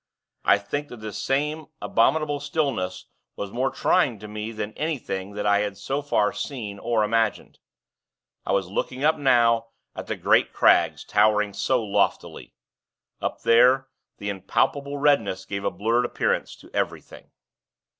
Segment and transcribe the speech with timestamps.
[0.43, 3.05] I think that this same abominable stillness
[3.35, 7.59] was more trying to me than anything that I had so far seen or imagined.
[8.43, 12.55] I was looking up, now, at the great crags, towering so loftily.
[13.21, 17.29] Up there, the impalpable redness gave a blurred appearance to everything.